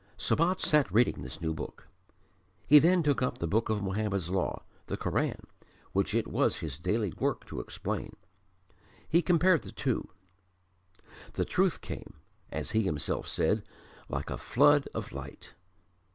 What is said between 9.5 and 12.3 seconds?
the two. "The truth came"